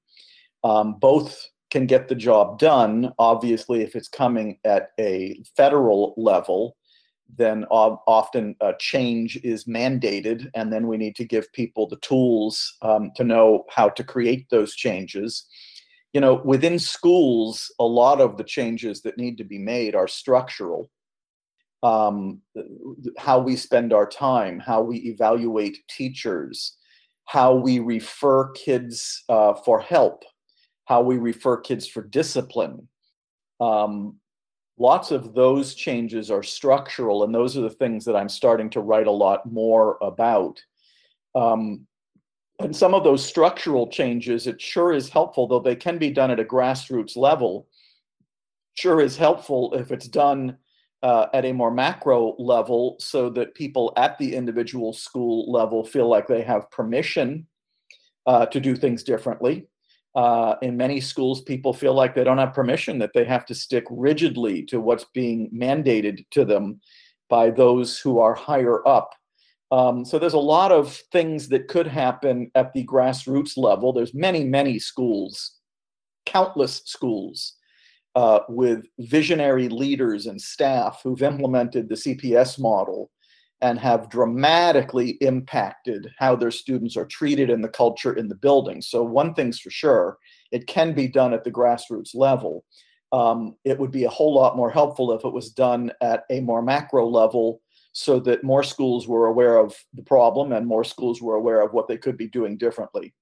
[0.62, 3.12] Um, both can get the job done.
[3.18, 6.76] Obviously, if it's coming at a federal level,
[7.36, 12.76] then often a change is mandated, and then we need to give people the tools
[12.82, 15.46] um, to know how to create those changes
[16.14, 20.06] you know, within schools, a lot of the changes that need to be made are
[20.06, 20.88] structural.
[21.82, 22.40] Um,
[23.18, 26.78] how we spend our time, how we evaluate teachers,
[27.26, 30.22] how we refer kids uh, for help,
[30.86, 32.88] how we refer kids for discipline.
[33.60, 34.16] Um,
[34.78, 38.80] lots of those changes are structural, and those are the things that I'm starting to
[38.80, 40.62] write a lot more about.
[41.34, 41.86] Um,
[42.60, 46.30] and some of those structural changes, it sure is helpful, though they can be done
[46.30, 47.66] at a grassroots level.
[48.74, 50.56] Sure is helpful if it's done
[51.02, 56.08] uh, at a more macro level so that people at the individual school level feel
[56.08, 57.46] like they have permission
[58.26, 59.66] uh, to do things differently.
[60.14, 63.54] Uh, in many schools, people feel like they don't have permission, that they have to
[63.54, 66.80] stick rigidly to what's being mandated to them
[67.28, 69.12] by those who are higher up
[69.70, 73.92] um, so there's a lot of things that could happen at the grassroots level.
[73.92, 75.58] There's many, many schools,
[76.26, 77.54] countless schools
[78.14, 83.10] uh, with visionary leaders and staff who've implemented the CPS model
[83.60, 88.82] and have dramatically impacted how their students are treated in the culture in the building.
[88.82, 90.18] So one thing's for sure,
[90.52, 92.64] it can be done at the grassroots level.
[93.10, 96.40] Um, it would be a whole lot more helpful if it was done at a
[96.40, 97.62] more macro level
[97.94, 101.72] so that more schools were aware of the problem and more schools were aware of
[101.72, 103.14] what they could be doing differently.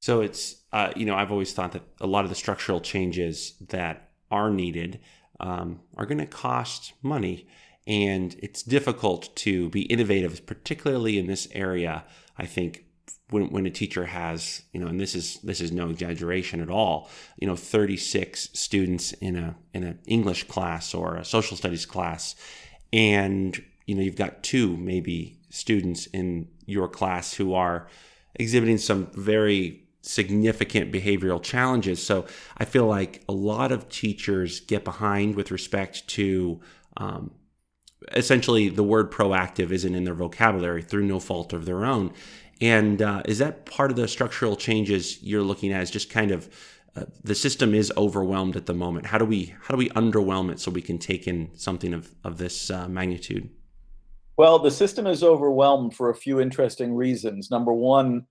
[0.00, 3.54] So it's, uh, you know, I've always thought that a lot of the structural changes
[3.68, 5.00] that are needed
[5.38, 7.46] um, are going to cost money.
[7.86, 12.04] And it's difficult to be innovative, particularly in this area.
[12.38, 12.86] I think
[13.28, 16.70] when, when a teacher has, you know, and this is this is no exaggeration at
[16.70, 21.84] all, you know, 36 students in a in an English class or a social studies
[21.84, 22.34] class,
[22.92, 27.88] and you know you've got two maybe students in your class who are
[28.34, 32.04] exhibiting some very significant behavioral challenges.
[32.04, 32.26] So
[32.58, 36.60] i feel like a lot of teachers get behind with respect to
[36.96, 37.30] um,
[38.12, 42.12] essentially the word proactive isn't in their vocabulary through no fault of their own.
[42.60, 46.30] And uh, is that part of the structural changes you're looking at is just kind
[46.30, 46.48] of
[47.22, 49.06] the system is overwhelmed at the moment.
[49.06, 52.14] How do we how do we underwhelm it so we can take in something of
[52.24, 53.50] of this uh, magnitude?
[54.36, 57.50] Well, the system is overwhelmed for a few interesting reasons.
[57.50, 58.26] Number one,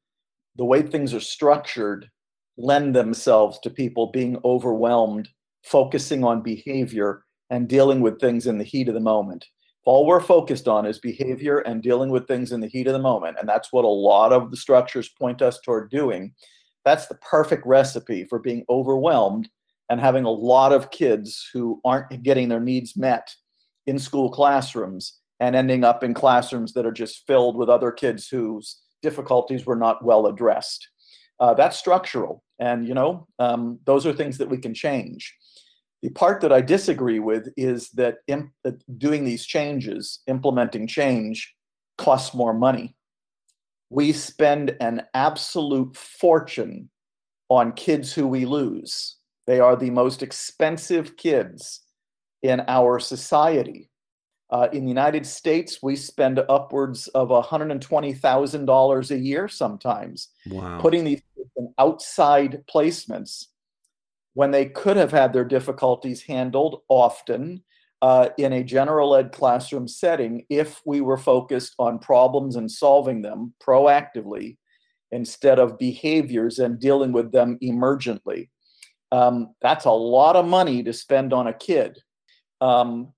[0.57, 2.09] the way things are structured
[2.57, 5.29] lend themselves to people being overwhelmed,
[5.63, 9.45] focusing on behavior and dealing with things in the heat of the moment.
[9.85, 12.99] All we're focused on is behavior and dealing with things in the heat of the
[12.99, 13.37] moment.
[13.39, 16.33] And that's what a lot of the structures point us toward doing
[16.85, 19.49] that's the perfect recipe for being overwhelmed
[19.89, 23.33] and having a lot of kids who aren't getting their needs met
[23.85, 28.27] in school classrooms and ending up in classrooms that are just filled with other kids
[28.27, 30.87] whose difficulties were not well addressed.
[31.39, 32.43] Uh, that's structural.
[32.59, 35.33] And, you know, um, those are things that we can change.
[36.01, 38.51] The part that I disagree with is that imp-
[38.97, 41.53] doing these changes, implementing change,
[41.97, 42.95] costs more money
[43.93, 46.89] we spend an absolute fortune
[47.49, 49.17] on kids who we lose.
[49.45, 51.81] They are the most expensive kids
[52.41, 53.91] in our society.
[54.49, 60.79] Uh, in the United States, we spend upwards of $120,000 a year sometimes wow.
[60.79, 63.45] putting these kids in outside placements
[64.33, 67.61] when they could have had their difficulties handled often
[68.03, 73.21] uh, in a general ed classroom setting if we were focused on problems and solving
[73.21, 74.57] them proactively
[75.13, 78.49] instead of behaviors and dealing with them emergently.
[79.13, 81.97] Um, that's a lot of money to spend on a kid.
[82.59, 83.13] Um,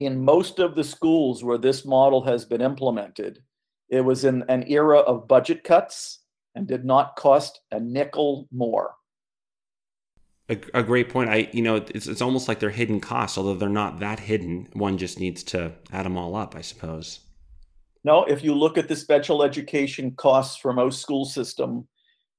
[0.00, 3.38] in most of the schools where this model has been implemented,
[3.90, 6.20] it was in an era of budget cuts
[6.54, 8.94] and did not cost a nickel more.
[10.48, 11.30] A, a, great point.
[11.30, 14.68] I, you know, it's, it's almost like they're hidden costs, although they're not that hidden.
[14.72, 17.20] One just needs to add them all up, I suppose.
[18.04, 21.86] No, if you look at the special education costs for most school system,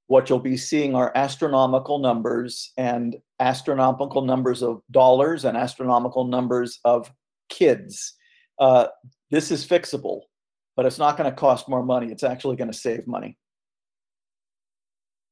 [0.08, 6.80] what you'll be seeing are astronomical numbers and astronomical numbers of dollars and astronomical numbers
[6.84, 7.12] of
[7.50, 8.14] kids.
[8.60, 8.88] Uh,
[9.32, 10.22] this is fixable,
[10.76, 12.12] but it's not going to cost more money.
[12.12, 13.38] It's actually going to save money.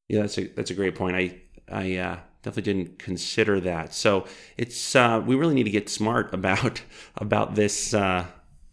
[0.07, 1.15] Yeah, that's a that's a great point.
[1.15, 3.93] I I uh, definitely didn't consider that.
[3.93, 4.25] So
[4.57, 6.81] it's uh, we really need to get smart about
[7.15, 8.25] about this uh,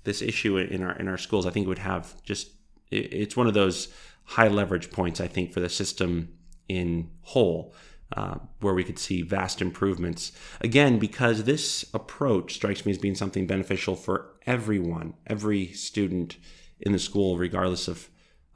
[0.04, 1.46] this issue in our in our schools.
[1.46, 2.50] I think it would have just
[2.90, 3.88] it, it's one of those
[4.24, 5.20] high leverage points.
[5.20, 6.34] I think for the system
[6.68, 7.74] in whole.
[8.16, 10.32] Uh, where we could see vast improvements.
[10.62, 16.38] Again, because this approach strikes me as being something beneficial for everyone, every student
[16.80, 18.08] in the school, regardless of,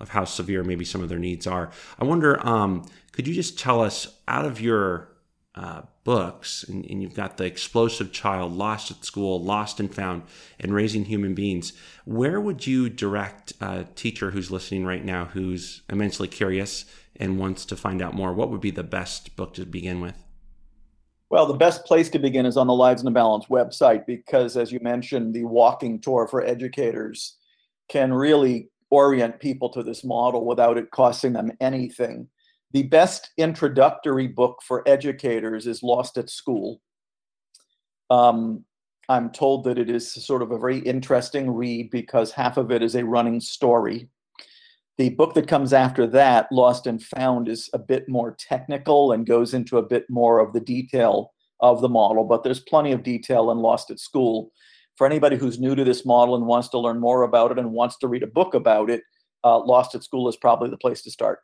[0.02, 1.70] of how severe maybe some of their needs are.
[1.98, 5.08] I wonder, um, could you just tell us out of your
[5.54, 10.22] uh, books, and, and, you've got the explosive child, lost at school, lost and found,
[10.58, 11.74] and raising human beings.
[12.06, 16.86] Where would you direct a teacher who's listening right now, who's immensely curious
[17.16, 18.32] and wants to find out more?
[18.32, 20.24] What would be the best book to begin with?
[21.28, 24.72] Well, the best place to begin is on the Lives in Balance website because, as
[24.72, 27.36] you mentioned, the walking tour for educators
[27.88, 32.28] can really orient people to this model without it costing them anything.
[32.72, 36.80] The best introductory book for educators is Lost at School.
[38.10, 38.64] Um,
[39.08, 42.82] I'm told that it is sort of a very interesting read because half of it
[42.82, 44.08] is a running story.
[44.98, 49.26] The book that comes after that, Lost and Found, is a bit more technical and
[49.26, 53.02] goes into a bit more of the detail of the model, but there's plenty of
[53.02, 54.52] detail in Lost at School.
[54.96, 57.72] For anybody who's new to this model and wants to learn more about it and
[57.72, 59.02] wants to read a book about it,
[59.44, 61.40] uh, Lost at School is probably the place to start.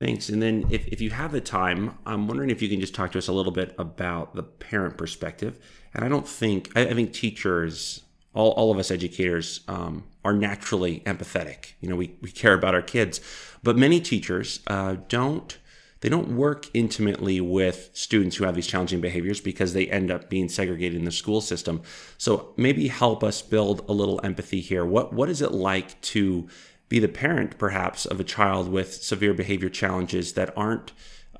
[0.00, 0.30] Thanks.
[0.30, 3.12] And then, if, if you have the time, I'm wondering if you can just talk
[3.12, 5.58] to us a little bit about the parent perspective.
[5.92, 8.02] And I don't think, I, I think teachers,
[8.32, 11.72] all, all of us educators, um, are naturally empathetic.
[11.80, 13.20] You know, we, we care about our kids,
[13.62, 15.58] but many teachers uh, don't.
[16.00, 20.30] They don't work intimately with students who have these challenging behaviors because they end up
[20.30, 21.82] being segregated in the school system.
[22.16, 24.84] So maybe help us build a little empathy here.
[24.84, 26.48] What what is it like to
[26.88, 30.92] be the parent perhaps of a child with severe behavior challenges that aren't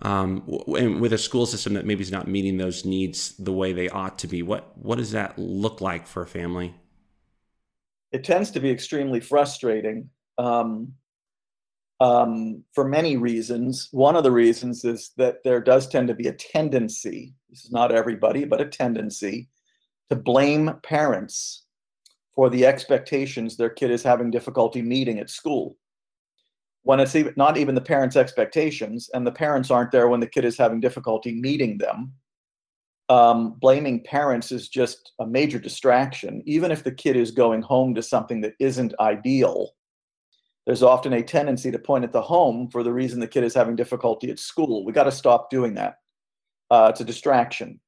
[0.02, 3.90] um, with a school system that maybe is not meeting those needs the way they
[3.90, 6.74] ought to be what what does that look like for a family
[8.10, 10.08] it tends to be extremely frustrating
[10.38, 10.94] um,
[12.00, 16.28] um, for many reasons one of the reasons is that there does tend to be
[16.28, 19.48] a tendency this is not everybody but a tendency
[20.08, 21.64] to blame parents
[22.34, 25.76] for the expectations their kid is having difficulty meeting at school.
[26.82, 30.26] When it's even, not even the parents' expectations, and the parents aren't there when the
[30.26, 32.14] kid is having difficulty meeting them,
[33.10, 36.42] um, blaming parents is just a major distraction.
[36.46, 39.72] Even if the kid is going home to something that isn't ideal,
[40.70, 43.54] there's often a tendency to point at the home for the reason the kid is
[43.54, 44.84] having difficulty at school.
[44.84, 45.96] We got to stop doing that.
[46.70, 47.80] Uh, it's a distraction.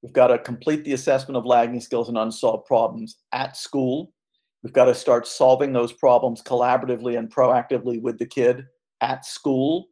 [0.00, 4.14] We've got to complete the assessment of lagging skills and unsolved problems at school.
[4.62, 8.64] We've got to start solving those problems collaboratively and proactively with the kid
[9.02, 9.88] at school.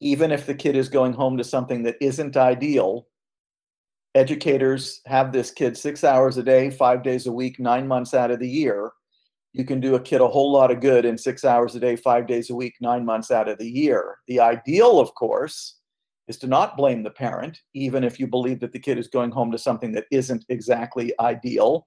[0.00, 3.06] Even if the kid is going home to something that isn't ideal,
[4.16, 8.32] educators have this kid six hours a day, five days a week, nine months out
[8.32, 8.90] of the year.
[9.56, 11.96] You can do a kid a whole lot of good in six hours a day,
[11.96, 14.18] five days a week, nine months out of the year.
[14.28, 15.78] The ideal, of course,
[16.28, 19.30] is to not blame the parent, even if you believe that the kid is going
[19.30, 21.86] home to something that isn't exactly ideal.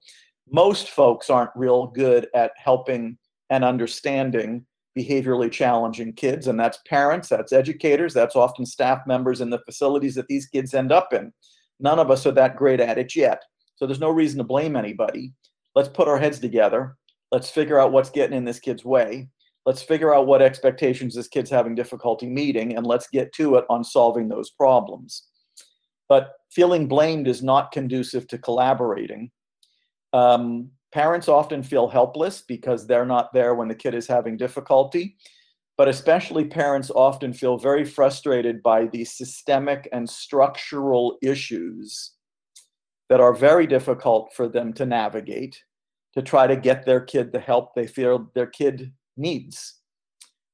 [0.50, 3.16] Most folks aren't real good at helping
[3.50, 4.66] and understanding
[4.98, 10.16] behaviorally challenging kids, and that's parents, that's educators, that's often staff members in the facilities
[10.16, 11.32] that these kids end up in.
[11.78, 13.44] None of us are that great at it yet.
[13.76, 15.34] So there's no reason to blame anybody.
[15.76, 16.96] Let's put our heads together.
[17.32, 19.28] Let's figure out what's getting in this kid's way.
[19.66, 23.64] Let's figure out what expectations this kid's having difficulty meeting and let's get to it
[23.68, 25.28] on solving those problems.
[26.08, 29.30] But feeling blamed is not conducive to collaborating.
[30.12, 35.16] Um, parents often feel helpless because they're not there when the kid is having difficulty.
[35.76, 42.12] But especially parents often feel very frustrated by the systemic and structural issues
[43.08, 45.62] that are very difficult for them to navigate
[46.14, 49.80] to try to get their kid the help they feel their kid needs.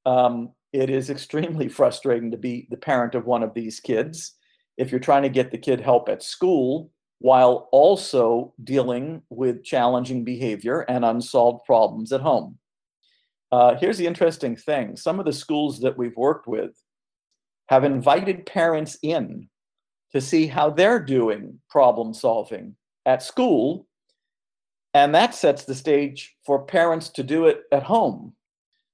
[0.05, 4.35] Um, it is extremely frustrating to be the parent of one of these kids
[4.77, 10.23] if you're trying to get the kid help at school while also dealing with challenging
[10.23, 12.59] behavior and unsolved problems at home.
[13.51, 16.73] Uh, here's the interesting thing some of the schools that we've worked with
[17.69, 19.49] have invited parents in
[20.13, 22.77] to see how they're doing problem solving
[23.07, 23.87] at school.
[24.97, 28.33] And that sets the stage for parents to do it at home.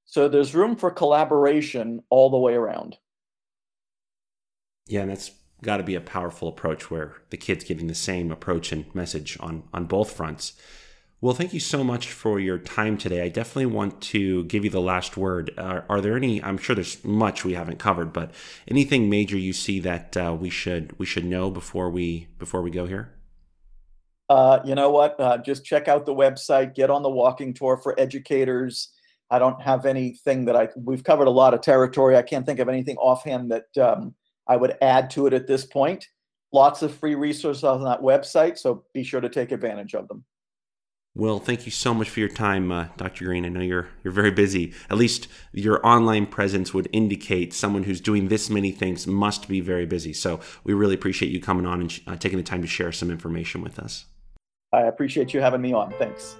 [0.04, 2.96] So there's room for collaboration all the way around.
[4.88, 5.30] Yeah, and that's
[5.62, 9.36] got to be a powerful approach where the kid's getting the same approach and message
[9.38, 10.54] on on both fronts.
[11.20, 13.22] Well, thank you so much for your time today.
[13.22, 15.54] I definitely want to give you the last word.
[15.56, 16.42] Are, there any?
[16.42, 18.32] I'm sure there's much we haven't covered, but
[18.66, 22.72] anything major you see that uh, we should we should know before we before we
[22.72, 23.12] go here?
[24.28, 25.18] Uh, you know what?
[25.20, 26.74] Uh, just check out the website.
[26.74, 28.92] Get on the walking tour for educators.
[29.30, 30.68] I don't have anything that I.
[30.76, 32.16] We've covered a lot of territory.
[32.16, 34.14] I can't think of anything offhand that um,
[34.46, 36.06] I would add to it at this point.
[36.52, 40.24] Lots of free resources on that website, so be sure to take advantage of them.
[41.14, 43.26] Well, thank you so much for your time, uh, Dr.
[43.26, 43.44] Greene.
[43.44, 44.72] I know you're you're very busy.
[44.88, 49.60] At least your online presence would indicate someone who's doing this many things must be
[49.60, 50.14] very busy.
[50.14, 53.10] So we really appreciate you coming on and uh, taking the time to share some
[53.10, 54.06] information with us.
[54.72, 55.92] I appreciate you having me on.
[55.98, 56.36] Thanks.